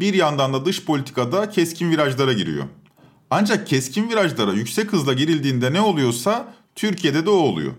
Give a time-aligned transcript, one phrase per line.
[0.00, 2.64] bir yandan da dış politikada keskin virajlara giriyor.
[3.30, 7.72] Ancak keskin virajlara yüksek hızla girildiğinde ne oluyorsa Türkiye'de de o oluyor.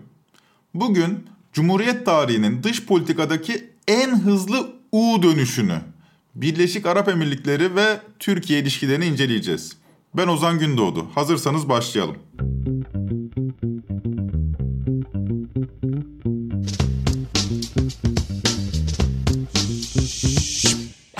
[0.74, 5.80] Bugün Cumhuriyet tarihinin dış politikadaki en hızlı U dönüşünü,
[6.34, 9.76] Birleşik Arap Emirlikleri ve Türkiye ilişkilerini inceleyeceğiz.
[10.14, 11.06] Ben Ozan Gündoğdu.
[11.14, 12.16] Hazırsanız başlayalım.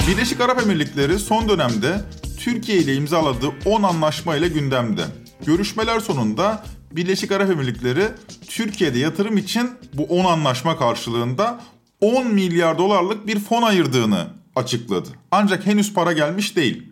[0.08, 2.00] Birleşik Arap Emirlikleri son dönemde
[2.38, 5.04] Türkiye ile imzaladığı 10 anlaşma ile gündemde.
[5.46, 8.08] Görüşmeler sonunda Birleşik Arap Emirlikleri
[8.48, 11.60] Türkiye'de yatırım için bu 10 anlaşma karşılığında
[12.00, 15.08] 10 milyar dolarlık bir fon ayırdığını açıkladı.
[15.30, 16.82] Ancak henüz para gelmiş değil.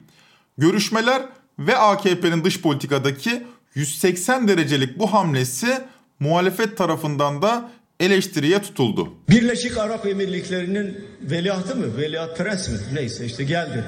[0.58, 1.22] Görüşmeler
[1.58, 5.80] ve AKP'nin dış politikadaki 180 derecelik bu hamlesi
[6.20, 7.70] muhalefet tarafından da
[8.02, 9.12] eleştiriye tutuldu.
[9.28, 11.96] Birleşik Arap Emirlikleri'nin veliahtı mı?
[11.96, 12.78] Veliaht prens mi?
[12.92, 13.84] Neyse işte geldi.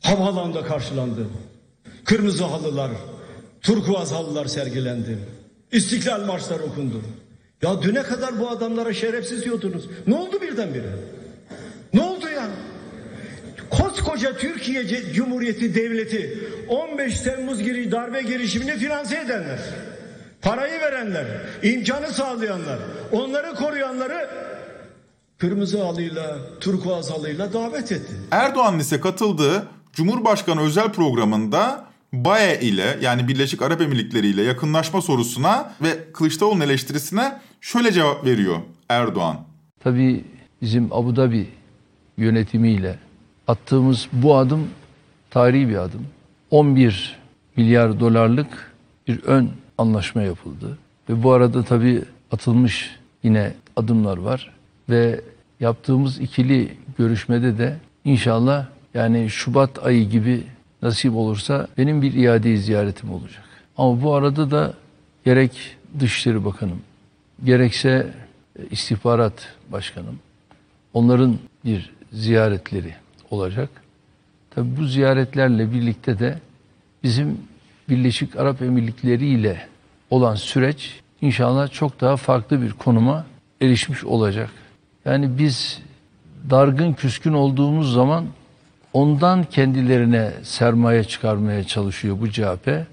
[0.00, 1.26] Havaalanında karşılandı.
[2.04, 2.90] Kırmızı halılar,
[3.62, 5.18] turkuaz halılar sergilendi.
[5.72, 7.02] İstiklal marşları okundu.
[7.62, 9.88] Ya düne kadar bu adamlara şerefsiz diyordunuz.
[10.06, 10.90] Ne oldu birdenbire?
[11.94, 12.48] Ne oldu ya?
[13.70, 19.58] Koskoca Türkiye Cumhuriyeti Devleti 15 Temmuz giri darbe girişimini finanse edenler.
[20.42, 21.26] Parayı verenler,
[21.62, 22.78] imkanı sağlayanlar,
[23.12, 24.30] onları koruyanları
[25.38, 28.12] kırmızı halıyla, turkuaz halıyla davet etti.
[28.30, 35.72] Erdoğan ise katıldığı Cumhurbaşkanı özel programında BAE ile yani Birleşik Arap Emirlikleri ile yakınlaşma sorusuna
[35.82, 38.56] ve Kılıçdaroğlu'nun eleştirisine şöyle cevap veriyor
[38.88, 39.36] Erdoğan.
[39.80, 40.24] Tabii
[40.62, 41.48] bizim Abu Dhabi
[42.16, 42.98] yönetimiyle
[43.48, 44.68] attığımız bu adım
[45.30, 46.06] tarihi bir adım.
[46.50, 47.18] 11
[47.56, 48.72] milyar dolarlık
[49.08, 50.78] bir ön anlaşma yapıldı.
[51.08, 52.02] Ve bu arada tabii
[52.32, 54.52] atılmış yine adımlar var.
[54.88, 55.20] Ve
[55.60, 60.42] yaptığımız ikili görüşmede de inşallah yani Şubat ayı gibi
[60.82, 63.44] nasip olursa benim bir iade ziyaretim olacak.
[63.76, 64.74] Ama bu arada da
[65.24, 66.80] gerek Dışişleri Bakanım,
[67.44, 68.14] gerekse
[68.70, 70.18] istihbarat başkanım,
[70.92, 72.94] onların bir ziyaretleri
[73.30, 73.70] olacak.
[74.50, 76.38] Tabi bu ziyaretlerle birlikte de
[77.02, 77.38] bizim
[77.88, 79.66] Birleşik Arap Emirlikleri ile
[80.10, 83.26] olan süreç inşallah çok daha farklı bir konuma
[83.60, 84.50] erişmiş olacak.
[85.04, 85.82] Yani biz
[86.50, 88.24] dargın küskün olduğumuz zaman
[88.92, 92.86] ondan kendilerine sermaye çıkarmaya çalışıyor bu CHP.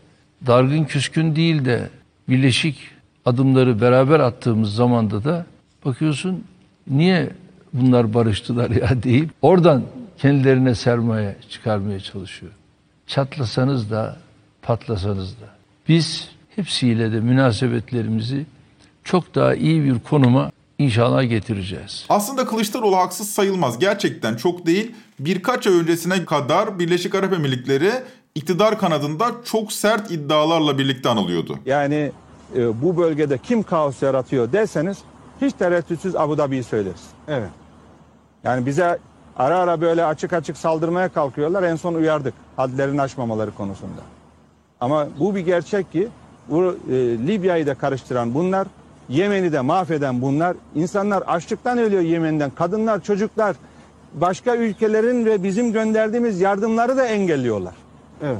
[0.48, 1.90] Dargın küskün değil de
[2.30, 2.78] birleşik
[3.26, 5.46] adımları beraber attığımız zamanda da
[5.86, 6.44] bakıyorsun
[6.88, 7.30] niye
[7.74, 9.84] bunlar barıştılar ya deyip oradan
[10.18, 12.52] kendilerine sermaye çıkarmaya çalışıyor.
[13.08, 14.18] Çatlasanız da
[14.66, 15.46] patlasanız da.
[15.88, 18.46] Biz hepsiyle de münasebetlerimizi
[19.04, 22.06] çok daha iyi bir konuma inşallah getireceğiz.
[22.10, 23.80] Aslında Kılıçdaroğlu haksız sayılmaz.
[23.80, 24.92] Gerçekten çok değil.
[25.20, 27.92] Birkaç ay öncesine kadar Birleşik Arap Emirlikleri
[28.36, 31.60] iktidar kanadında çok sert iddialarla birlikte anılıyordu.
[31.66, 32.12] Yani
[32.56, 34.98] e, bu bölgede kim kaos yaratıyor derseniz
[35.42, 37.04] hiç tereddütsüz Abu Dhabi'yi söyleriz.
[37.28, 37.50] Evet.
[38.44, 39.00] Yani bize
[39.38, 41.64] ara ara böyle açık açık saldırmaya kalkıyorlar.
[41.64, 44.02] En son uyardık hadlerini aşmamaları konusunda.
[44.80, 46.08] Ama bu bir gerçek ki
[46.50, 46.94] bu e,
[47.28, 48.68] Libya'yı da karıştıran bunlar,
[49.10, 50.58] Yemen'i de mahveden bunlar.
[50.76, 52.50] İnsanlar açlıktan ölüyor Yemen'den.
[52.50, 53.56] Kadınlar, çocuklar
[54.14, 57.76] başka ülkelerin ve bizim gönderdiğimiz yardımları da engelliyorlar.
[58.24, 58.40] Evet.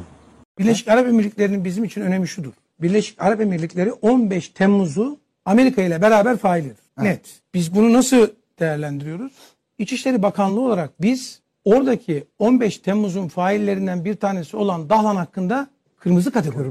[0.60, 2.52] Birleşik Arap Emirlikleri'nin bizim için önemi şudur.
[2.82, 6.78] Birleşik Arap Emirlikleri 15 Temmuz'u Amerika ile beraber faildir.
[6.98, 7.42] Net.
[7.54, 8.28] Biz bunu nasıl
[8.60, 9.34] değerlendiriyoruz?
[9.78, 15.68] İçişleri Bakanlığı olarak biz oradaki 15 Temmuz'un faillerinden bir tanesi olan Dahlan hakkında
[16.06, 16.68] kırmızı kategori.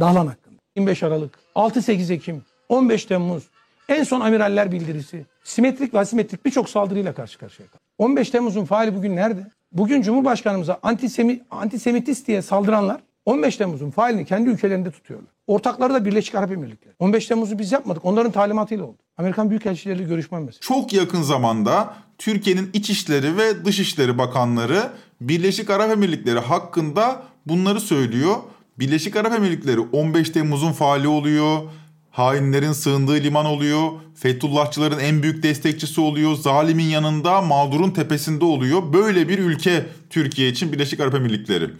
[0.00, 0.56] Dahlan hakkında.
[0.76, 3.44] 25 Aralık, 6-8 Ekim, 15 Temmuz,
[3.88, 7.82] en son amiraller bildirisi, simetrik ve asimetrik birçok saldırıyla karşı karşıya kaldı.
[7.98, 9.50] 15 Temmuz'un faili bugün nerede?
[9.72, 15.30] Bugün Cumhurbaşkanımıza antisemi, antisemitist diye saldıranlar 15 Temmuz'un failini kendi ülkelerinde tutuyorlar.
[15.46, 16.94] Ortakları da Birleşik Arap Emirlikleri.
[16.98, 18.04] 15 Temmuz'u biz yapmadık.
[18.04, 18.98] Onların talimatıyla oldu.
[19.16, 20.60] Amerikan Büyükelçileriyle görüşmem mesela.
[20.60, 24.82] Çok yakın zamanda Türkiye'nin İçişleri ve Dışişleri Bakanları
[25.20, 28.36] Birleşik Arap Emirlikleri hakkında bunları söylüyor.
[28.78, 31.62] Birleşik Arap Emirlikleri 15 Temmuz'un faali oluyor.
[32.10, 33.90] Hainlerin sığındığı liman oluyor.
[34.14, 36.34] Fethullahçıların en büyük destekçisi oluyor.
[36.34, 38.92] Zalimin yanında, mağdurun tepesinde oluyor.
[38.92, 41.70] Böyle bir ülke Türkiye için Birleşik Arap Emirlikleri.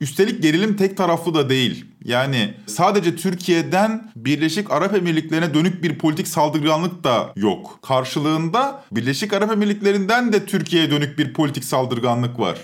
[0.00, 1.84] Üstelik gerilim tek taraflı da değil.
[2.04, 7.78] Yani sadece Türkiye'den Birleşik Arap Emirlikleri'ne dönük bir politik saldırganlık da yok.
[7.82, 12.58] Karşılığında Birleşik Arap Emirlikleri'nden de Türkiye'ye dönük bir politik saldırganlık var.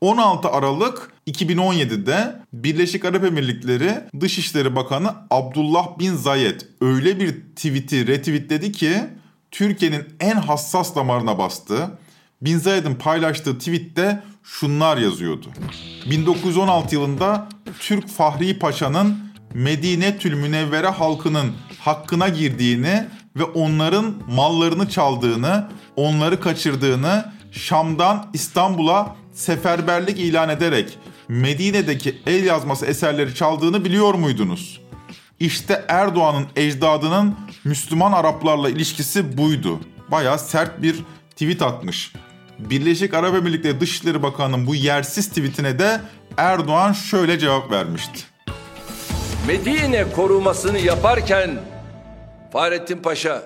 [0.00, 8.72] 16 Aralık 2017'de Birleşik Arap Emirlikleri Dışişleri Bakanı Abdullah bin Zayed öyle bir tweet'i retweetledi
[8.72, 8.92] ki
[9.50, 11.90] Türkiye'nin en hassas damarına bastı.
[12.42, 15.46] Bin Zayed'in paylaştığı tweette şunlar yazıyordu.
[16.10, 17.48] 1916 yılında
[17.80, 19.18] Türk Fahri Paşa'nın
[19.54, 23.06] Medine Tül Münevvere halkının hakkına girdiğini
[23.36, 30.98] ve onların mallarını çaldığını, onları kaçırdığını Şam'dan İstanbul'a seferberlik ilan ederek
[31.30, 34.80] Medine'deki el yazması eserleri çaldığını biliyor muydunuz?
[35.40, 39.80] İşte Erdoğan'ın ecdadının Müslüman Araplarla ilişkisi buydu.
[40.08, 40.96] Baya sert bir
[41.30, 42.12] tweet atmış.
[42.58, 46.00] Birleşik Arap Emirlikleri Dışişleri Bakanı'nın bu yersiz tweetine de
[46.36, 48.20] Erdoğan şöyle cevap vermişti.
[49.46, 51.60] Medine korumasını yaparken
[52.52, 53.42] Fahrettin Paşa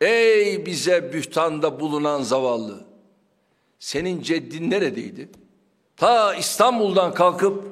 [0.00, 2.84] ey bize bühtanda bulunan zavallı
[3.78, 5.28] senin ceddin neredeydi?
[5.96, 7.64] Ta İstanbul'dan kalkıp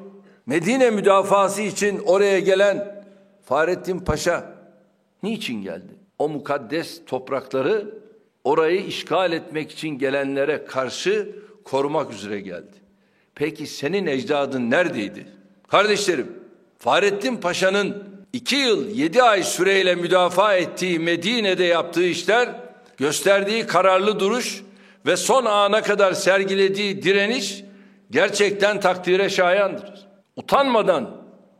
[0.46, 3.04] Medine müdafası için oraya gelen
[3.44, 4.54] Fahrettin Paşa
[5.22, 5.94] niçin geldi?
[6.18, 7.94] O mukaddes toprakları
[8.44, 11.28] orayı işgal etmek için gelenlere karşı
[11.64, 12.84] korumak üzere geldi.
[13.34, 15.26] Peki senin ecdadın neredeydi?
[15.68, 16.32] Kardeşlerim,
[16.78, 22.48] Fahrettin Paşa'nın iki yıl yedi ay süreyle müdafaa ettiği Medine'de yaptığı işler,
[22.96, 24.62] gösterdiği kararlı duruş
[25.06, 27.64] ve son ana kadar sergilediği direniş
[28.14, 30.06] gerçekten takdire şayandır.
[30.36, 31.10] Utanmadan,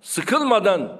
[0.02, 0.96] sıkılmadan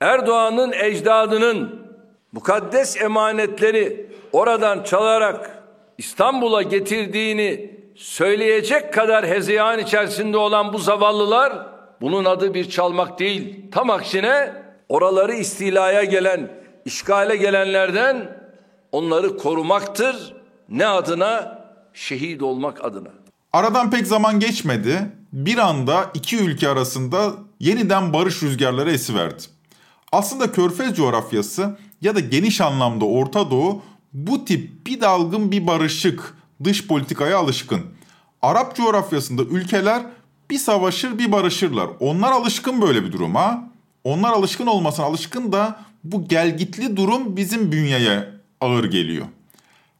[0.00, 1.86] Erdoğan'ın ecdadının
[2.32, 5.62] mukaddes emanetleri oradan çalarak
[5.98, 11.66] İstanbul'a getirdiğini söyleyecek kadar hezeyan içerisinde olan bu zavallılar
[12.00, 13.70] bunun adı bir çalmak değil.
[13.72, 14.52] Tam aksine
[14.88, 16.50] oraları istilaya gelen,
[16.84, 18.38] işgale gelenlerden
[18.92, 20.34] onları korumaktır.
[20.68, 21.62] Ne adına?
[21.94, 23.21] Şehit olmak adına.
[23.52, 25.10] Aradan pek zaman geçmedi.
[25.32, 29.42] Bir anda iki ülke arasında yeniden barış rüzgarları esiverdi.
[30.12, 33.82] Aslında Körfez coğrafyası ya da geniş anlamda Orta Doğu
[34.12, 36.34] bu tip bir dalgın bir barışık
[36.64, 37.80] dış politikaya alışkın.
[38.42, 40.02] Arap coğrafyasında ülkeler
[40.50, 41.88] bir savaşır bir barışırlar.
[42.00, 43.70] Onlar alışkın böyle bir duruma.
[44.04, 48.28] Onlar alışkın olmasına alışkın da bu gelgitli durum bizim bünyeye
[48.60, 49.26] ağır geliyor.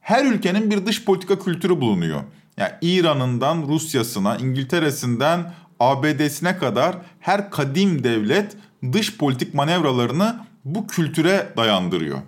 [0.01, 2.21] Her ülkenin bir dış politika kültürü bulunuyor.
[2.57, 8.57] Yani İran'ından Rusya'sına, İngiltere'sinden ABD'sine kadar her kadim devlet
[8.93, 12.19] dış politik manevralarını bu kültüre dayandırıyor.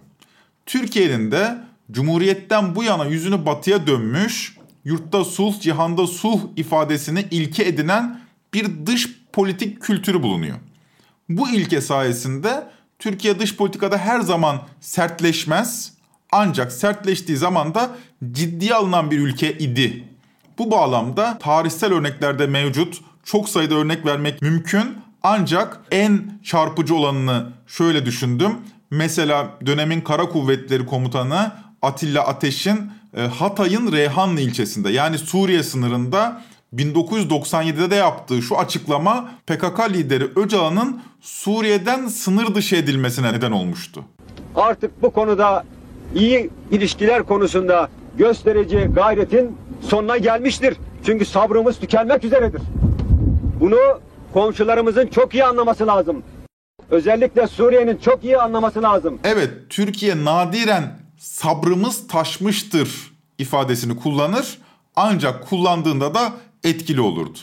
[0.67, 1.59] Türkiye'nin de
[1.91, 8.21] Cumhuriyet'ten bu yana yüzünü batıya dönmüş, yurtta sulh, cihanda sulh ifadesini ilke edinen
[8.55, 10.56] bir dış politik kültürü bulunuyor.
[11.29, 12.67] Bu ilke sayesinde
[12.99, 15.93] Türkiye dış politikada her zaman sertleşmez
[16.33, 17.97] ancak sertleştiği zaman da
[18.33, 20.04] ciddiye alınan bir ülke idi.
[20.58, 28.06] Bu bağlamda tarihsel örneklerde mevcut çok sayıda örnek vermek mümkün ancak en çarpıcı olanını şöyle
[28.06, 28.52] düşündüm.
[28.90, 36.42] Mesela dönemin Kara Kuvvetleri Komutanı Atilla Ateş'in e, Hatay'ın Reyhanlı ilçesinde yani Suriye sınırında
[36.75, 44.04] 1997'de de yaptığı şu açıklama PKK lideri Öcalan'ın Suriye'den sınır dışı edilmesine neden olmuştu.
[44.54, 45.64] Artık bu konuda
[46.14, 50.76] iyi ilişkiler konusunda göstereceği gayretin sonuna gelmiştir.
[51.06, 52.62] Çünkü sabrımız tükenmek üzeredir.
[53.61, 54.00] Bunu
[54.33, 56.23] komşularımızın çok iyi anlaması lazım.
[56.90, 59.18] Özellikle Suriye'nin çok iyi anlaması lazım.
[59.25, 64.59] Evet, Türkiye nadiren sabrımız taşmıştır ifadesini kullanır
[64.97, 66.33] ancak kullandığında da
[66.64, 67.38] etkili olurdu.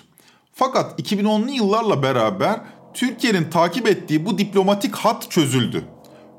[0.54, 2.60] Fakat 2010'lu yıllarla beraber
[2.94, 5.84] Türkiye'nin takip ettiği bu diplomatik hat çözüldü.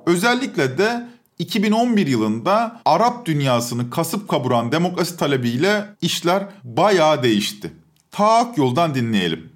[0.07, 1.07] Özellikle de
[1.43, 7.73] 2011 yılında Arap dünyasını kasıp kaburan demokrasi talebiyle işler bayağı değişti.
[8.11, 9.53] Tak yoldan dinleyelim.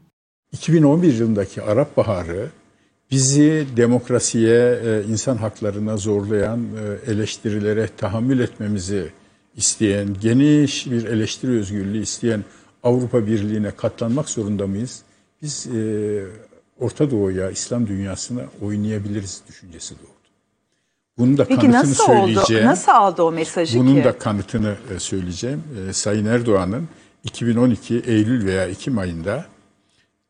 [0.52, 2.50] 2011 yılındaki Arap Baharı
[3.11, 9.12] bizi demokrasiye, e, insan haklarına zorlayan e, eleştirilere tahammül etmemizi
[9.57, 12.45] isteyen, geniş bir eleştiri özgürlüğü isteyen
[12.83, 15.02] Avrupa Birliği'ne katlanmak zorunda mıyız?
[15.43, 16.25] Biz e,
[16.81, 20.25] Orta Doğu'ya, İslam dünyasına oynayabiliriz düşüncesi doğdu.
[21.18, 22.16] Bunun da Peki kanıtını nasıl oldu?
[22.20, 22.66] söyleyeceğim.
[22.66, 24.04] Nasıl aldı o mesajı Bunun ki?
[24.04, 25.62] da kanıtını e, söyleyeceğim.
[25.88, 26.88] E, Sayın Erdoğan'ın
[27.25, 29.46] 2012 Eylül veya Ekim ayında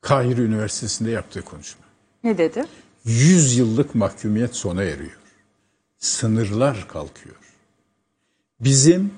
[0.00, 1.84] Kahire Üniversitesi'nde yaptığı konuşma.
[2.24, 2.64] Ne dedi?
[3.04, 5.18] 100 yıllık mahkumiyet sona eriyor.
[5.98, 7.36] Sınırlar kalkıyor.
[8.60, 9.10] Bizim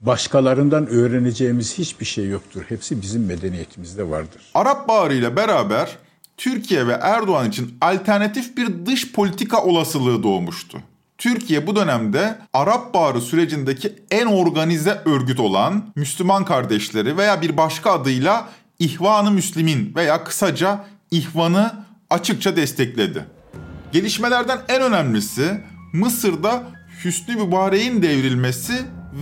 [0.00, 2.62] başkalarından öğreneceğimiz hiçbir şey yoktur.
[2.68, 4.42] Hepsi bizim medeniyetimizde vardır.
[4.54, 5.96] Arap Baharı ile beraber
[6.36, 10.78] Türkiye ve Erdoğan için alternatif bir dış politika olasılığı doğmuştu.
[11.22, 17.92] Türkiye bu dönemde Arap Baharı sürecindeki en organize örgüt olan Müslüman kardeşleri veya bir başka
[17.92, 18.48] adıyla
[18.78, 23.26] İhvan-ı Müslimin veya kısaca İhvan'ı açıkça destekledi.
[23.92, 25.60] Gelişmelerden en önemlisi
[25.92, 26.62] Mısır'da
[27.04, 28.72] Hüsnü Mübarek'in devrilmesi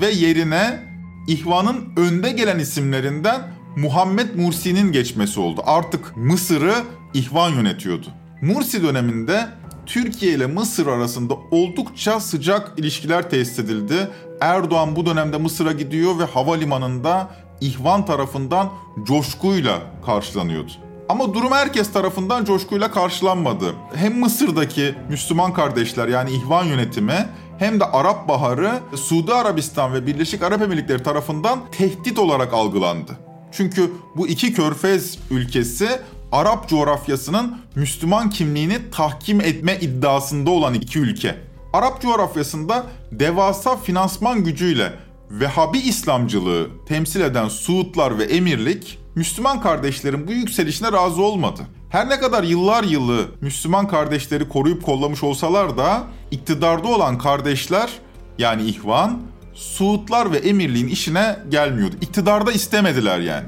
[0.00, 0.80] ve yerine
[1.28, 3.40] İhvan'ın önde gelen isimlerinden
[3.76, 5.62] Muhammed Mursi'nin geçmesi oldu.
[5.66, 6.74] Artık Mısır'ı
[7.14, 8.06] İhvan yönetiyordu.
[8.42, 9.59] Mursi döneminde
[9.90, 14.08] Türkiye ile Mısır arasında oldukça sıcak ilişkiler tesis edildi.
[14.40, 17.30] Erdoğan bu dönemde Mısır'a gidiyor ve havalimanında
[17.60, 18.68] İhvan tarafından
[19.04, 20.72] coşkuyla karşılanıyordu.
[21.08, 23.74] Ama durum herkes tarafından coşkuyla karşılanmadı.
[23.94, 27.26] Hem Mısır'daki Müslüman kardeşler yani İhvan yönetimi
[27.58, 33.12] hem de Arap Baharı Suudi Arabistan ve Birleşik Arap Emirlikleri tarafından tehdit olarak algılandı.
[33.52, 35.88] Çünkü bu iki körfez ülkesi
[36.32, 41.36] Arap coğrafyasının Müslüman kimliğini tahkim etme iddiasında olan iki ülke.
[41.72, 44.92] Arap coğrafyasında devasa finansman gücüyle
[45.30, 51.62] Vehhabi İslamcılığı temsil eden Suudlar ve Emirlik, Müslüman kardeşlerin bu yükselişine razı olmadı.
[51.88, 57.90] Her ne kadar yıllar yılı Müslüman kardeşleri koruyup kollamış olsalar da iktidarda olan kardeşler
[58.38, 59.18] yani İhvan,
[59.54, 61.94] Suudlar ve Emirliğin işine gelmiyordu.
[62.00, 63.46] İktidarda istemediler yani.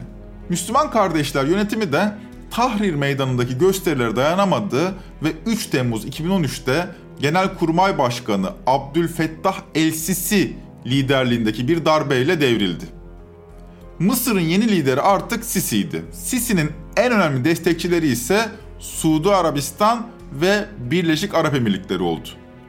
[0.49, 2.13] Müslüman kardeşler yönetimi de
[2.53, 6.89] Tahrir Meydanı'ndaki gösterilere dayanamadı ve 3 Temmuz 2013'te
[7.21, 10.57] Genelkurmay Başkanı Abdülfettah El-Sisi
[10.87, 12.85] liderliğindeki bir darbeyle devrildi.
[13.99, 16.05] Mısır'ın yeni lideri artık Sisi'ydi.
[16.13, 22.29] Sisi'nin en önemli destekçileri ise Suudi Arabistan ve Birleşik Arap Emirlikleri oldu.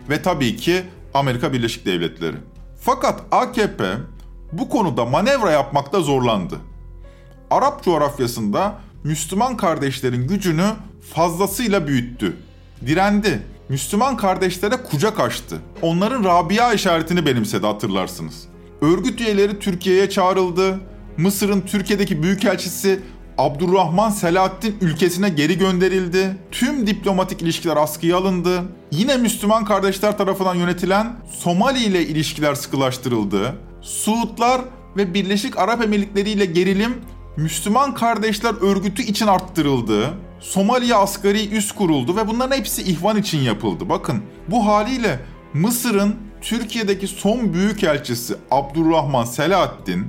[0.09, 0.81] Ve tabii ki
[1.13, 2.35] Amerika Birleşik Devletleri.
[2.81, 3.85] Fakat AKP
[4.51, 6.55] bu konuda manevra yapmakta zorlandı.
[7.51, 10.65] Arap coğrafyasında Müslüman kardeşlerin gücünü
[11.13, 12.37] fazlasıyla büyüttü.
[12.85, 13.39] Direndi.
[13.69, 15.61] Müslüman kardeşlere kucak açtı.
[15.81, 18.43] Onların Rabia işaretini benimsedi hatırlarsınız.
[18.81, 20.79] Örgüt üyeleri Türkiye'ye çağrıldı.
[21.17, 22.99] Mısır'ın Türkiye'deki büyükelçisi
[23.37, 26.37] Abdurrahman Selahattin ülkesine geri gönderildi.
[26.51, 28.63] Tüm diplomatik ilişkiler askıya alındı.
[28.91, 33.55] Yine Müslüman kardeşler tarafından yönetilen Somali ile ilişkiler sıkılaştırıldı.
[33.81, 34.61] Suudlar
[34.97, 36.93] ve Birleşik Arap Emirlikleri ile gerilim
[37.37, 40.13] Müslüman Kardeşler Örgütü için arttırıldı.
[40.39, 43.89] Somali'ye asgari üs kuruldu ve bunların hepsi ihvan için yapıldı.
[43.89, 45.19] Bakın bu haliyle
[45.53, 50.07] Mısır'ın Türkiye'deki son büyükelçisi Abdurrahman Selahattin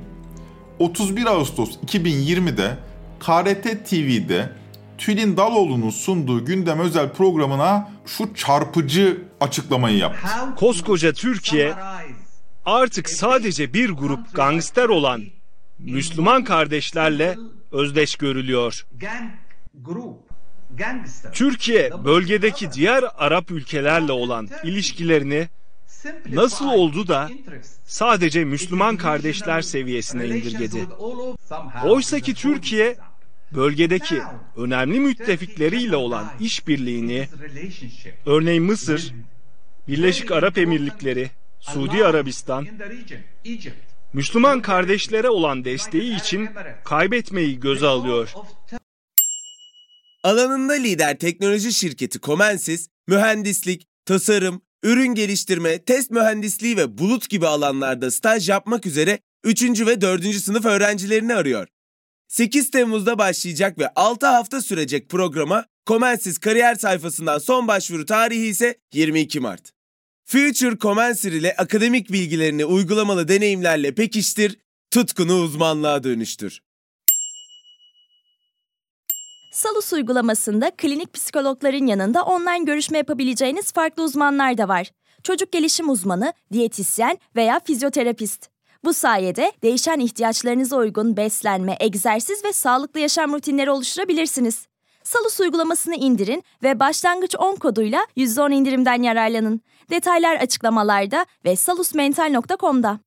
[0.78, 2.78] 31 Ağustos 2020'de
[3.20, 4.52] KRT TV'de
[4.98, 10.28] Tülin Daloğlu'nun sunduğu gündem özel programına şu çarpıcı açıklamayı yaptı.
[10.56, 11.74] Koskoca Türkiye
[12.64, 15.22] artık sadece bir grup gangster olan
[15.78, 17.36] Müslüman kardeşlerle
[17.72, 18.86] özdeş görülüyor.
[21.32, 25.48] Türkiye bölgedeki diğer Arap ülkelerle olan ilişkilerini
[26.26, 27.30] nasıl oldu da
[27.84, 30.86] sadece Müslüman kardeşler seviyesine indirgedi.
[31.84, 32.96] Oysa ki Türkiye
[33.52, 34.22] bölgedeki
[34.56, 37.28] önemli müttefikleriyle olan işbirliğini
[38.26, 39.14] örneğin Mısır,
[39.88, 42.68] Birleşik Arap Emirlikleri, Suudi Arabistan,
[44.14, 46.48] Müslüman kardeşlere olan desteği için
[46.84, 48.34] kaybetmeyi göze alıyor.
[50.22, 58.10] Alanında lider teknoloji şirketi Comensis, mühendislik, tasarım, ürün geliştirme, test mühendisliği ve bulut gibi alanlarda
[58.10, 59.86] staj yapmak üzere 3.
[59.86, 60.34] ve 4.
[60.34, 61.68] sınıf öğrencilerini arıyor.
[62.28, 68.78] 8 Temmuz'da başlayacak ve 6 hafta sürecek programa Comensis kariyer sayfasından son başvuru tarihi ise
[68.92, 69.72] 22 Mart.
[70.26, 74.58] Future Comensir ile akademik bilgilerini uygulamalı deneyimlerle pekiştir,
[74.90, 76.62] tutkunu uzmanlığa dönüştür.
[79.52, 84.90] Salus uygulamasında klinik psikologların yanında online görüşme yapabileceğiniz farklı uzmanlar da var.
[85.22, 88.48] Çocuk gelişim uzmanı, diyetisyen veya fizyoterapist.
[88.84, 94.66] Bu sayede değişen ihtiyaçlarınıza uygun beslenme, egzersiz ve sağlıklı yaşam rutinleri oluşturabilirsiniz.
[95.04, 99.60] Salus uygulamasını indirin ve başlangıç 10 koduyla %10 indirimden yararlanın.
[99.90, 103.00] Detaylar açıklamalarda ve salusmental.com'da.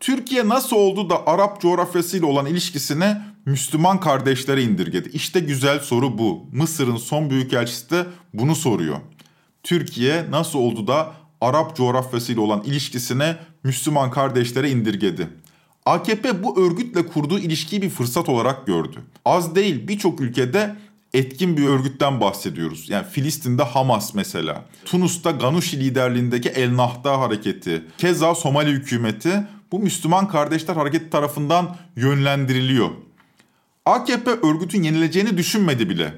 [0.00, 5.10] Türkiye nasıl oldu da Arap coğrafyasıyla olan ilişkisini Müslüman kardeşlere indirgedi?
[5.12, 6.46] İşte güzel soru bu.
[6.52, 8.96] Mısır'ın son büyükelçisi de bunu soruyor.
[9.62, 15.28] Türkiye nasıl oldu da Arap coğrafyasıyla olan ilişkisine Müslüman kardeşlere indirgedi.
[15.86, 19.04] AKP bu örgütle kurduğu ilişkiyi bir fırsat olarak gördü.
[19.24, 20.76] Az değil birçok ülkede
[21.14, 22.90] etkin bir örgütten bahsediyoruz.
[22.90, 24.64] Yani Filistin'de Hamas mesela.
[24.84, 27.84] Tunus'ta Ganuşi liderliğindeki El Nahda hareketi.
[27.98, 32.90] Keza Somali hükümeti bu Müslüman Kardeşler Hareketi tarafından yönlendiriliyor.
[33.86, 36.14] AKP örgütün yenileceğini düşünmedi bile.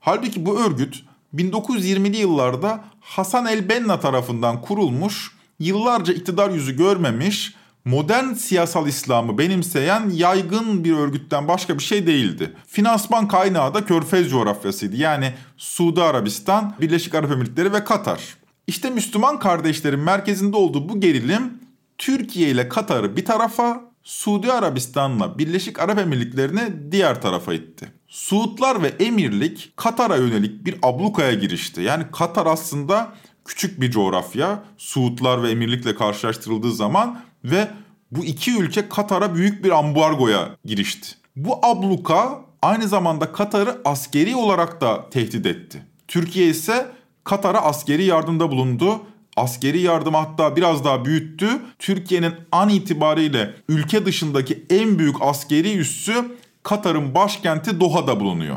[0.00, 1.02] Halbuki bu örgüt
[1.34, 10.84] 1920'li yıllarda Hasan el-Benna tarafından kurulmuş, yıllarca iktidar yüzü görmemiş, modern siyasal İslam'ı benimseyen yaygın
[10.84, 12.52] bir örgütten başka bir şey değildi.
[12.66, 14.96] Finansman kaynağı da Körfez coğrafyasıydı.
[14.96, 18.20] Yani Suudi Arabistan, Birleşik Arap Emirlikleri ve Katar.
[18.66, 21.58] İşte Müslüman kardeşlerin merkezinde olduğu bu gerilim
[21.98, 27.92] Türkiye ile Katar'ı bir tarafa, Suudi Arabistan'la Birleşik Arap Emirlikleri'ni diğer tarafa itti.
[28.08, 31.80] Suudlar ve Emirlik Katar'a yönelik bir ablukaya girişti.
[31.80, 33.12] Yani Katar aslında
[33.44, 34.62] küçük bir coğrafya.
[34.78, 37.68] Suudlar ve Emirlik'le karşılaştırıldığı zaman ve
[38.10, 41.08] bu iki ülke Katar'a büyük bir ambargoya girişti.
[41.36, 45.82] Bu abluka aynı zamanda Katar'ı askeri olarak da tehdit etti.
[46.08, 46.86] Türkiye ise
[47.24, 49.00] Katar'a askeri yardımda bulundu.
[49.36, 51.48] Askeri yardım hatta biraz daha büyüttü.
[51.78, 56.14] Türkiye'nin an itibariyle ülke dışındaki en büyük askeri üssü
[56.62, 58.56] Katar'ın başkenti Doha'da bulunuyor.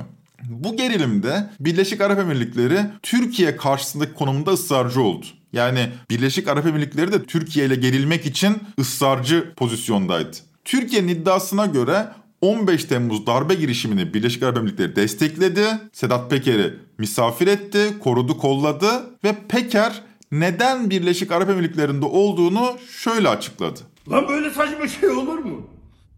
[0.49, 5.25] Bu gerilimde Birleşik Arap Emirlikleri Türkiye karşısındaki konumunda ısrarcı oldu.
[5.55, 10.37] Yani Birleşik Arap Emirlikleri de Türkiye ile gerilmek için ısrarcı pozisyondaydı.
[10.65, 12.07] Türkiye'nin iddiasına göre
[12.41, 15.67] 15 Temmuz darbe girişimini Birleşik Arap Emirlikleri destekledi.
[15.93, 18.89] Sedat Peker'i misafir etti, korudu, kolladı
[19.23, 23.79] ve Peker neden Birleşik Arap Emirlikleri'nde olduğunu şöyle açıkladı.
[24.11, 25.67] Lan böyle saçma şey olur mu?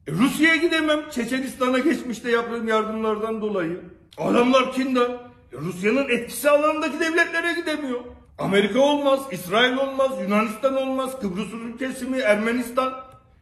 [0.07, 0.99] E, Rusya'ya gidemem.
[1.11, 3.81] Çeçenistan'a geçmişte yaptığım yardımlardan dolayı.
[4.17, 5.09] Adamlar kindar.
[5.53, 7.99] E, Rusya'nın etkisi alanındaki devletlere gidemiyor.
[8.37, 12.93] Amerika olmaz, İsrail olmaz, Yunanistan olmaz, Kıbrıs Rum kesimi, Ermenistan.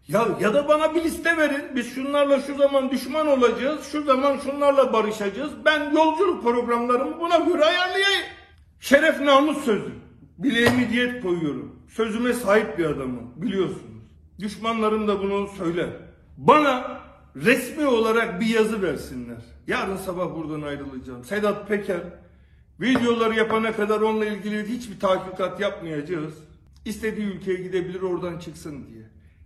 [0.08, 1.76] Ya ya da bana bir liste verin.
[1.76, 3.91] Biz şunlarla şu zaman düşman olacağız.
[3.91, 5.52] Şu zaman şunlarla barışacağız.
[5.65, 8.26] Ben yolculuk programlarımı buna göre ayarlayayım.
[8.80, 9.91] Şeref namus sözü.
[10.38, 11.80] Bileğimi diyet koyuyorum.
[11.88, 13.32] Sözüme sahip bir adamım.
[13.36, 13.82] Biliyorsunuz.
[14.39, 15.89] Düşmanlarım da bunu söyler.
[16.38, 17.02] Bana
[17.36, 19.41] resmi olarak bir yazı versinler.
[19.67, 21.24] Yarın sabah buradan ayrılacağım.
[21.24, 22.02] Sedat Peker
[22.82, 26.34] videoları yapana kadar onunla ilgili hiçbir tahkikat yapmayacağız.
[26.86, 29.04] İstediği ülkeye gidebilir oradan çıksın diye.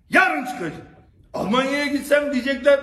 [0.10, 0.88] Yarın çıkacak.
[1.34, 2.80] Almanya'ya gitsem diyecekler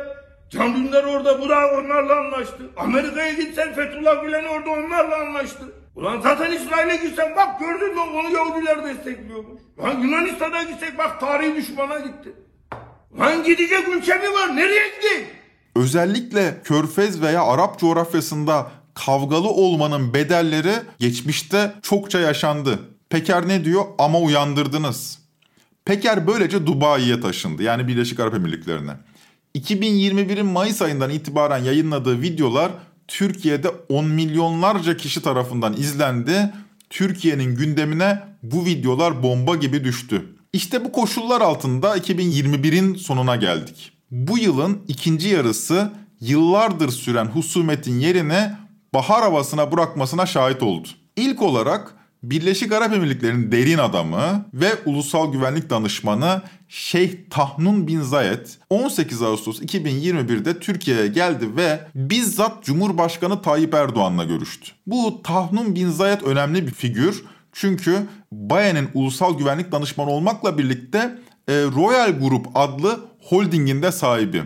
[0.51, 2.71] Can Dündar orada bu da onlarla anlaştı.
[2.77, 5.73] Amerika'ya gitsen Fethullah Gülen orada onlarla anlaştı.
[5.97, 9.63] Ulan zaten İsrail'e gitsen bak gördün mü onu Yahudiler destekliyormuş.
[9.83, 12.33] Lan Yunanistan'a gitsek bak tarihi düşmana gitti.
[13.19, 14.57] Lan gidecek ülke mi var?
[14.57, 15.27] Nereye gidecek?
[15.77, 18.71] Özellikle Körfez veya Arap coğrafyasında
[19.05, 22.79] kavgalı olmanın bedelleri geçmişte çokça yaşandı.
[23.11, 23.85] Peker ne diyor?
[23.99, 25.19] Ama uyandırdınız.
[25.85, 27.63] Peker böylece Dubai'ye taşındı.
[27.63, 28.93] Yani Birleşik Arap Emirlikleri'ne.
[29.55, 32.73] 2021'in Mayıs ayından itibaren yayınladığı videolar
[33.09, 36.53] Türkiye'de 10 milyonlarca kişi tarafından izlendi.
[36.91, 40.27] Türkiye'nin gündemine bu videolar bomba gibi düştü.
[40.53, 43.93] İşte bu koşullar altında 2021'in sonuna geldik.
[44.11, 48.66] Bu yılın ikinci yarısı yıllardır süren husumetin yerine
[48.97, 50.89] bahar havasına bırakmasına şahit oldu.
[51.17, 58.47] İlk olarak Birleşik Arap Emirlikleri'nin derin adamı ve ulusal güvenlik danışmanı Şeyh Tahnun bin Zayed
[58.71, 64.73] 18 Ağustos 2021'de Türkiye'ye geldi ve bizzat Cumhurbaşkanı Tayyip Erdoğan'la görüştü.
[64.87, 70.99] Bu Tahnun bin Zayed önemli bir figür çünkü Bayen'in ulusal güvenlik danışmanı olmakla birlikte
[71.49, 74.43] e, Royal Group adlı holdingin de sahibi.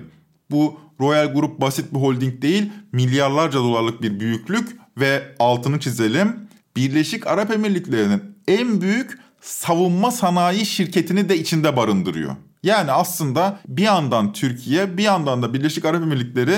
[0.50, 6.36] Bu Royal Group basit bir holding değil, milyarlarca dolarlık bir büyüklük ve altını çizelim.
[6.76, 12.36] Birleşik Arap Emirlikleri'nin en büyük savunma sanayi şirketini de içinde barındırıyor.
[12.62, 16.56] Yani aslında bir yandan Türkiye, bir yandan da Birleşik Arap Emirlikleri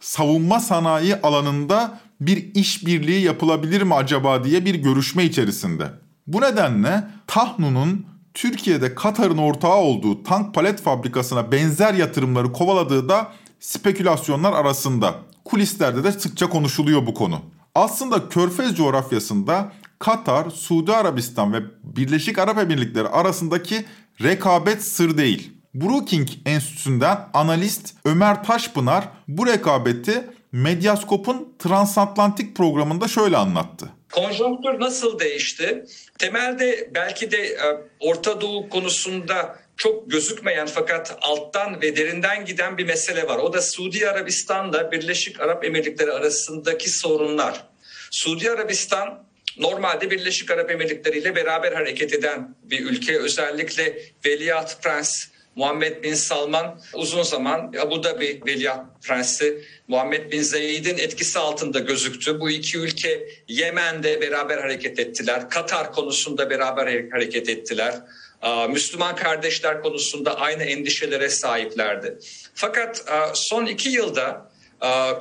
[0.00, 5.84] savunma sanayi alanında bir işbirliği yapılabilir mi acaba diye bir görüşme içerisinde.
[6.26, 13.32] Bu nedenle Tahnu'nun Türkiye'de Katar'ın ortağı olduğu tank palet fabrikasına benzer yatırımları kovaladığı da
[13.64, 15.14] spekülasyonlar arasında.
[15.44, 17.40] Kulislerde de sıkça konuşuluyor bu konu.
[17.74, 23.84] Aslında Körfez coğrafyasında Katar, Suudi Arabistan ve Birleşik Arap Emirlikleri arasındaki
[24.22, 25.52] rekabet sır değil.
[25.74, 33.88] Brookings Enstitüsü'nden analist Ömer Taşpınar bu rekabeti Medyaskop'un transatlantik programında şöyle anlattı.
[34.12, 35.84] Konjonktür nasıl değişti?
[36.18, 37.58] Temelde belki de e,
[38.00, 43.38] Orta Doğu konusunda çok gözükmeyen fakat alttan ve derinden giden bir mesele var.
[43.38, 47.64] O da Suudi Arabistan'la Birleşik Arap Emirlikleri arasındaki sorunlar.
[48.10, 49.24] Suudi Arabistan
[49.58, 53.18] normalde Birleşik Arap Emirlikleri ile beraber hareket eden bir ülke.
[53.18, 60.98] Özellikle Veliaht Prens Muhammed Bin Salman uzun zaman Abu Dhabi Veliaht Prensi Muhammed Bin Zayed'in
[60.98, 62.40] etkisi altında gözüktü.
[62.40, 65.50] Bu iki ülke Yemen'de beraber hareket ettiler.
[65.50, 67.94] Katar konusunda beraber hareket ettiler.
[68.68, 72.18] Müslüman kardeşler konusunda aynı endişelere sahiplerdi.
[72.54, 73.04] Fakat
[73.34, 74.50] son iki yılda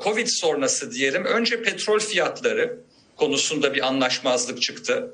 [0.04, 2.78] Covid sonrası diyelim önce petrol fiyatları
[3.16, 5.14] konusunda bir anlaşmazlık çıktı.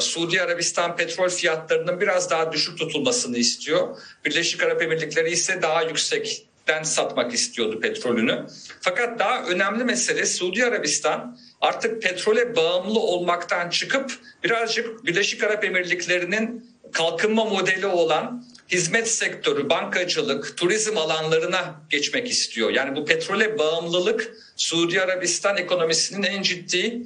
[0.00, 3.98] Suudi Arabistan petrol fiyatlarının biraz daha düşük tutulmasını istiyor.
[4.24, 8.46] Birleşik Arap Emirlikleri ise daha yüksekten satmak istiyordu petrolünü.
[8.80, 14.12] Fakat daha önemli mesele Suudi Arabistan artık petrole bağımlı olmaktan çıkıp
[14.44, 22.70] birazcık Birleşik Arap Emirlikleri'nin kalkınma modeli olan hizmet sektörü, bankacılık, turizm alanlarına geçmek istiyor.
[22.70, 27.02] Yani bu petrole bağımlılık Suudi Arabistan ekonomisinin en ciddi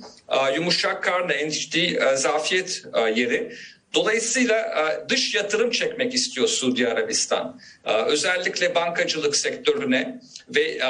[0.55, 3.57] yumuşak karnı, en ciddi zafiyet yeri.
[3.95, 7.61] Dolayısıyla dış yatırım çekmek istiyor Suudi Arabistan.
[8.07, 10.21] Özellikle bankacılık sektörüne
[10.55, 10.81] ve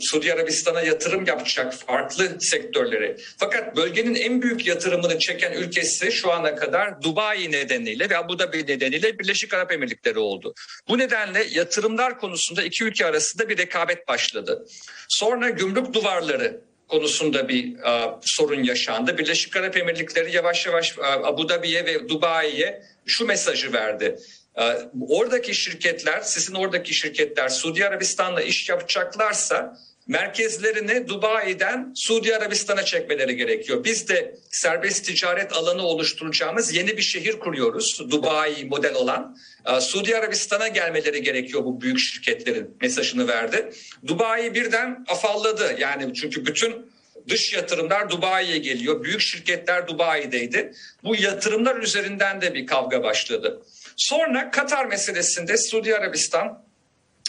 [0.00, 3.16] Suudi Arabistan'a yatırım yapacak farklı sektörlere.
[3.38, 8.66] Fakat bölgenin en büyük yatırımını çeken ülkesi şu ana kadar Dubai nedeniyle ve Abu Dhabi
[8.66, 10.54] nedeniyle Birleşik Arap Emirlikleri oldu.
[10.88, 14.66] Bu nedenle yatırımlar konusunda iki ülke arasında bir rekabet başladı.
[15.08, 16.60] Sonra gümrük duvarları
[16.90, 19.18] konusunda bir uh, sorun yaşandı.
[19.18, 24.18] Birleşik Arap Emirlikleri yavaş yavaş uh, Abu Dhabi'ye ve Dubai'ye şu mesajı verdi.
[24.56, 24.62] Uh,
[25.08, 29.78] oradaki şirketler, sizin oradaki şirketler Suudi Arabistan'la iş yapacaklarsa
[30.10, 33.84] merkezlerini Dubai'den Suudi Arabistan'a çekmeleri gerekiyor.
[33.84, 38.10] Biz de serbest ticaret alanı oluşturacağımız yeni bir şehir kuruyoruz.
[38.10, 39.36] Dubai model olan.
[39.80, 43.70] Suudi Arabistan'a gelmeleri gerekiyor bu büyük şirketlerin mesajını verdi.
[44.06, 45.76] Dubai birden afalladı.
[45.78, 46.92] Yani çünkü bütün
[47.28, 49.04] dış yatırımlar Dubai'ye geliyor.
[49.04, 50.72] Büyük şirketler Dubai'deydi.
[51.04, 53.62] Bu yatırımlar üzerinden de bir kavga başladı.
[53.96, 56.69] Sonra Katar meselesinde Suudi Arabistan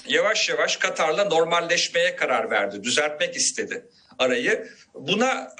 [0.07, 2.83] yavaş yavaş Katar'la normalleşmeye karar verdi.
[2.83, 3.85] Düzeltmek istedi
[4.19, 4.67] arayı.
[4.93, 5.55] Buna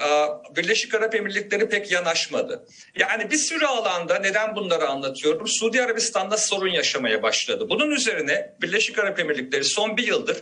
[0.56, 2.68] Birleşik Arap Emirlikleri pek yanaşmadı.
[2.96, 5.48] Yani bir sürü alanda neden bunları anlatıyorum?
[5.48, 7.70] Suudi Arabistan'da sorun yaşamaya başladı.
[7.70, 10.38] Bunun üzerine Birleşik Arap Emirlikleri son bir yıldır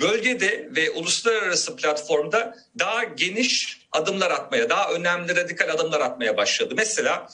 [0.00, 6.74] bölgede ve uluslararası platformda daha geniş adımlar atmaya, daha önemli radikal adımlar atmaya başladı.
[6.76, 7.28] Mesela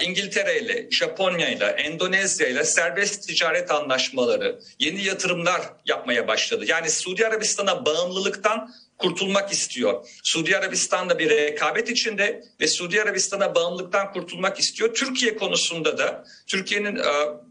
[0.00, 6.64] İngiltere ile, Japonya ile, Endonezya ile serbest ticaret anlaşmaları, yeni yatırımlar yapmaya başladı.
[6.66, 10.06] Yani Suudi Arabistan'a bağımlılıktan kurtulmak istiyor.
[10.22, 14.94] Suudi Arabistan da bir rekabet içinde ve Suudi Arabistan'a bağımlılıktan kurtulmak istiyor.
[14.94, 16.98] Türkiye konusunda da Türkiye'nin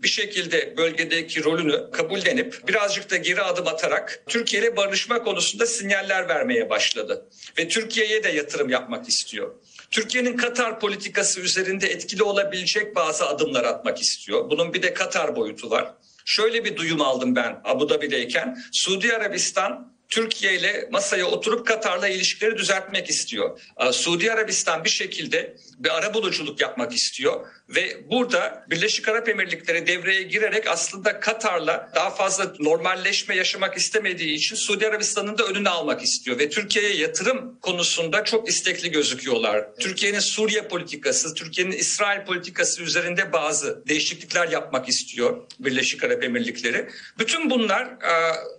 [0.04, 6.30] bir şekilde bölgedeki rolünü kabullenip birazcık da geri adım atarak Türkiye ile barışma konusunda sinyaller
[6.30, 7.30] vermeye başladı.
[7.58, 9.56] Ve Türkiye'ye de yatırım yapmak istiyor.
[9.92, 14.50] Türkiye'nin Katar politikası üzerinde etkili olabilecek bazı adımlar atmak istiyor.
[14.50, 15.94] Bunun bir de Katar boyutu var.
[16.26, 18.58] Şöyle bir duyum aldım ben Abu Dhabi'deyken.
[18.74, 23.60] Suudi Arabistan Türkiye ile masaya oturup Katar'la ilişkileri düzeltmek istiyor.
[23.92, 30.24] Suudi Arabistan bir şekilde bir ara buluculuk yapmak istiyor ve burada Birleşik Arap Emirlikleri devreye
[30.24, 36.40] girerek aslında Katar'la daha fazla normalleşme yaşamak istemediği için Suudi Arabistan'ın da önünü almak istiyor
[36.40, 39.76] ve Türkiye'ye yatırım konusunda çok istekli gözüküyorlar.
[39.80, 46.90] Türkiye'nin Suriye politikası, Türkiye'nin İsrail politikası üzerinde bazı değişiklikler yapmak istiyor Birleşik Arap Emirlikleri.
[47.20, 47.90] Bütün bunlar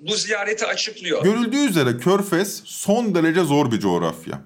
[0.01, 1.25] bu ziyareti açıklıyor.
[1.38, 4.40] Görüldüğü üzere Körfez son derece zor bir coğrafya.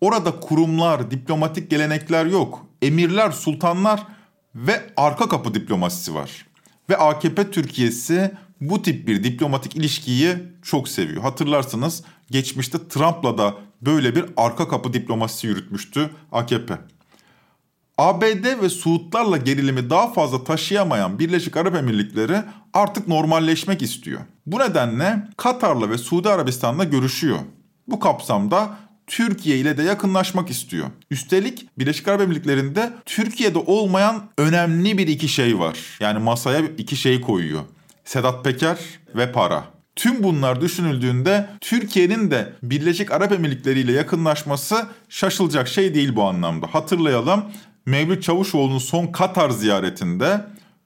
[0.00, 2.66] Orada kurumlar, diplomatik gelenekler yok.
[2.82, 4.06] Emirler, sultanlar
[4.54, 6.46] ve arka kapı diplomasisi var.
[6.90, 11.22] Ve AKP Türkiye'si bu tip bir diplomatik ilişkiyi çok seviyor.
[11.22, 16.78] Hatırlarsınız geçmişte Trump'la da böyle bir arka kapı diplomasisi yürütmüştü AKP.
[18.02, 22.36] ABD ve Suudlarla gerilimi daha fazla taşıyamayan Birleşik Arap Emirlikleri
[22.72, 24.20] artık normalleşmek istiyor.
[24.46, 27.38] Bu nedenle Katar'la ve Suudi Arabistan'la görüşüyor.
[27.88, 28.70] Bu kapsamda
[29.06, 30.86] Türkiye ile de yakınlaşmak istiyor.
[31.10, 35.78] Üstelik Birleşik Arap Emirlikleri'nde Türkiye'de olmayan önemli bir iki şey var.
[36.00, 37.62] Yani masaya iki şey koyuyor.
[38.04, 38.78] Sedat Peker
[39.16, 39.64] ve para.
[39.96, 46.66] Tüm bunlar düşünüldüğünde Türkiye'nin de Birleşik Arap Emirlikleri ile yakınlaşması şaşılacak şey değil bu anlamda.
[46.66, 47.44] Hatırlayalım
[47.86, 50.40] Mevlüt Çavuşoğlu'nun son Katar ziyaretinde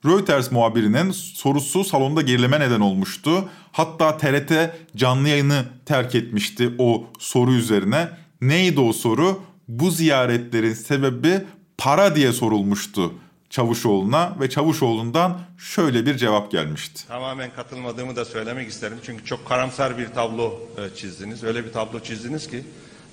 [0.05, 3.49] Reuters muhabirinin sorusu salonda gerileme neden olmuştu.
[3.73, 4.53] Hatta TRT
[4.97, 8.09] canlı yayını terk etmişti o soru üzerine.
[8.41, 9.43] Neydi o soru?
[9.69, 11.45] Bu ziyaretlerin sebebi
[11.79, 13.15] para diye sorulmuştu
[13.51, 17.09] Çavuşoğlu'na ve Çavuşoğlu'ndan şöyle bir cevap gelmişti.
[17.09, 18.99] Tamamen katılmadığımı da söylemek isterim.
[19.03, 20.55] Çünkü çok karamsar bir tablo
[20.97, 21.45] çizdiniz.
[21.45, 22.65] Öyle bir tablo çizdiniz ki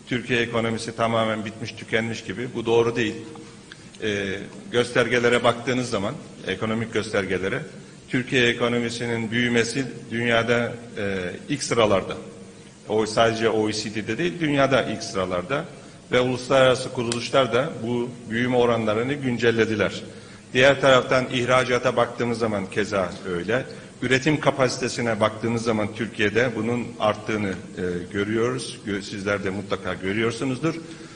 [0.07, 2.49] Türkiye ekonomisi tamamen bitmiş tükenmiş gibi.
[2.55, 3.15] Bu doğru değil.
[4.03, 4.39] Ee,
[4.71, 6.13] göstergelere baktığınız zaman,
[6.47, 7.59] ekonomik göstergelere,
[8.09, 12.13] Türkiye ekonomisinin büyümesi dünyada e, ilk sıralarda.
[12.89, 15.65] O sadece OECD'de değil, dünyada ilk sıralarda
[16.11, 20.03] ve uluslararası kuruluşlar da bu büyüme oranlarını güncellediler.
[20.53, 23.65] Diğer taraftan ihracata baktığımız zaman keza öyle.
[24.01, 28.79] Üretim kapasitesine baktığımız zaman Türkiye'de bunun arttığını e, görüyoruz.
[28.85, 30.75] Sizler de mutlaka görüyorsunuzdur.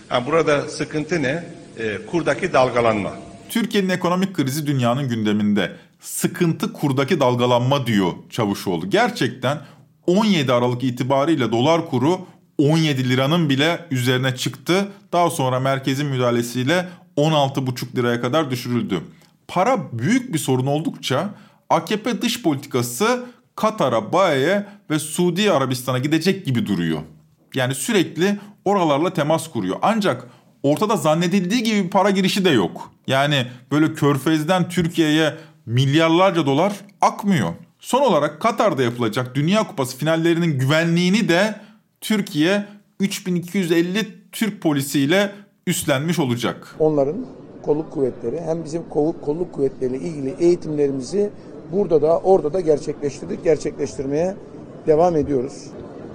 [0.09, 1.43] Ha, burada sıkıntı ne?
[1.79, 3.11] E, kurdaki dalgalanma.
[3.49, 5.71] Türkiye'nin ekonomik krizi dünyanın gündeminde.
[5.99, 8.89] Sıkıntı kurdaki dalgalanma diyor Çavuşoğlu.
[8.89, 9.57] Gerçekten
[10.07, 12.19] 17 Aralık itibariyle dolar kuru
[12.57, 14.87] 17 liranın bile üzerine çıktı.
[15.13, 16.87] Daha sonra merkezin müdahalesiyle
[17.17, 19.01] 16,5 liraya kadar düşürüldü.
[19.47, 21.29] Para büyük bir sorun oldukça
[21.69, 26.99] AKP dış politikası Katar'a, Bae'ye ve Suudi Arabistan'a gidecek gibi duruyor.
[27.55, 29.77] Yani sürekli oralarla temas kuruyor.
[29.81, 30.27] Ancak
[30.67, 32.91] ortada zannedildiği gibi bir para girişi de yok.
[33.07, 35.33] Yani böyle Körfez'den Türkiye'ye
[35.65, 37.53] milyarlarca dolar akmıyor.
[37.79, 41.55] Son olarak Katar'da yapılacak Dünya Kupası finallerinin güvenliğini de
[42.01, 42.65] Türkiye
[42.99, 45.31] 3250 Türk polisiyle
[45.67, 46.75] üstlenmiş olacak.
[46.79, 47.25] Onların
[47.61, 51.29] kolluk kuvvetleri hem bizim kolluk, kolluk kuvvetleriyle ilgili eğitimlerimizi
[51.71, 54.35] burada da orada da gerçekleştirdik, gerçekleştirmeye
[54.87, 55.63] devam ediyoruz.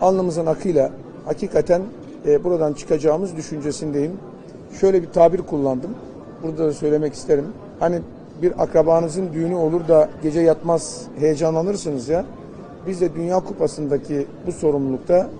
[0.01, 0.93] Alnımızın akıyla
[1.25, 1.83] hakikaten
[2.27, 4.13] e, buradan çıkacağımız düşüncesindeyim.
[4.81, 5.91] Şöyle bir tabir kullandım.
[6.43, 7.45] Burada da söylemek isterim.
[7.81, 8.01] Hani
[8.43, 12.25] bir akrabanızın düğünü olur da gece yatmaz heyecanlanırsınız ya.
[12.87, 15.31] Biz de Dünya Kupası'ndaki bu sorumlulukta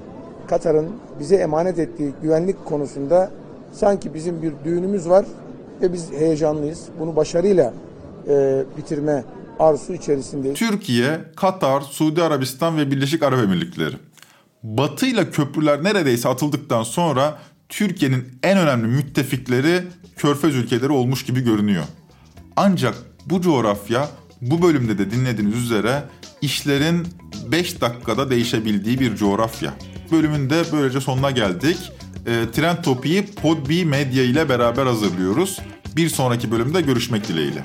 [0.49, 0.89] Katar'ın
[1.21, 3.31] bize emanet ettiği güvenlik konusunda
[3.73, 5.27] sanki bizim bir düğünümüz var
[5.83, 6.85] ve biz heyecanlıyız.
[7.01, 7.75] Bunu başarıyla
[8.29, 9.25] e, bitirme
[9.59, 10.59] arzusu içerisindeyiz.
[10.59, 13.97] Türkiye, Katar, Suudi Arabistan ve Birleşik Arap Emirlikleri.
[14.63, 17.39] Batı ile köprüler neredeyse atıldıktan sonra
[17.73, 19.83] Türkiye'nin en önemli müttefikleri
[20.17, 21.85] Körfez ülkeleri olmuş gibi görünüyor.
[22.57, 22.95] Ancak
[23.27, 24.09] bu coğrafya
[24.41, 26.03] bu bölümde de dinlediğiniz üzere
[26.43, 27.07] işlerin
[27.53, 29.75] 5 dakikada değişebildiği bir coğrafya.
[30.13, 31.79] Bölümün de böylece sonuna geldik.
[32.27, 35.59] E, Trend Topi'yi Podbi Medya ile beraber hazırlıyoruz.
[35.97, 37.65] Bir sonraki bölümde görüşmek dileğiyle.